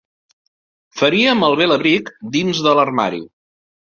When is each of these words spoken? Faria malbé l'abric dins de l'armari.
Faria 1.01 1.35
malbé 1.41 1.67
l'abric 1.71 2.11
dins 2.37 2.63
de 2.69 2.73
l'armari. 2.79 3.21